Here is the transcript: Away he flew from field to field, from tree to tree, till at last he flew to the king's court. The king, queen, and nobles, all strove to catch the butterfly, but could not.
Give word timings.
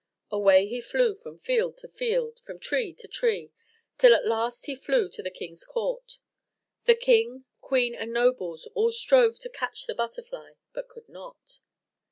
Away 0.31 0.65
he 0.65 0.81
flew 0.81 1.13
from 1.13 1.37
field 1.37 1.77
to 1.77 1.87
field, 1.87 2.39
from 2.39 2.57
tree 2.59 2.91
to 2.91 3.07
tree, 3.07 3.51
till 3.99 4.15
at 4.15 4.25
last 4.25 4.65
he 4.65 4.73
flew 4.75 5.07
to 5.09 5.21
the 5.21 5.29
king's 5.29 5.63
court. 5.63 6.17
The 6.85 6.95
king, 6.95 7.45
queen, 7.59 7.93
and 7.93 8.11
nobles, 8.11 8.65
all 8.73 8.89
strove 8.89 9.37
to 9.41 9.49
catch 9.51 9.85
the 9.85 9.93
butterfly, 9.93 10.53
but 10.73 10.89
could 10.89 11.07
not. 11.07 11.59